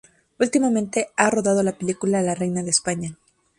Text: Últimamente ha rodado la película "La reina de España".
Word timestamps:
Últimamente 0.39 1.09
ha 1.15 1.29
rodado 1.29 1.61
la 1.61 1.73
película 1.77 2.23
"La 2.23 2.33
reina 2.33 2.63
de 2.63 2.71
España". 2.71 3.15